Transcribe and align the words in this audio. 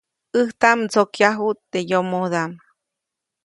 ʼÄjtaʼm 0.35 0.79
ndsokyajuʼt 0.85 1.59
teʼ 1.71 1.85
yomodaʼm. 1.89 2.51